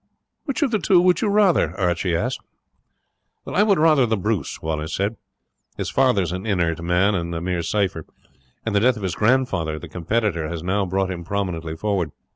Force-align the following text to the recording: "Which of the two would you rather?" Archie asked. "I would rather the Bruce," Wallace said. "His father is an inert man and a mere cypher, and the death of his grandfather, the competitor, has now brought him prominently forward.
"Which 0.45 0.63
of 0.63 0.71
the 0.71 0.79
two 0.79 0.99
would 0.99 1.21
you 1.21 1.27
rather?" 1.29 1.77
Archie 1.79 2.15
asked. 2.15 2.41
"I 3.45 3.61
would 3.61 3.77
rather 3.77 4.07
the 4.07 4.17
Bruce," 4.17 4.59
Wallace 4.59 4.95
said. 4.95 5.15
"His 5.77 5.91
father 5.91 6.23
is 6.23 6.31
an 6.31 6.43
inert 6.47 6.81
man 6.81 7.13
and 7.13 7.35
a 7.35 7.39
mere 7.39 7.61
cypher, 7.61 8.07
and 8.65 8.73
the 8.73 8.79
death 8.79 8.97
of 8.97 9.03
his 9.03 9.13
grandfather, 9.13 9.77
the 9.77 9.87
competitor, 9.87 10.49
has 10.49 10.63
now 10.63 10.87
brought 10.87 11.11
him 11.11 11.23
prominently 11.23 11.75
forward. 11.75 12.11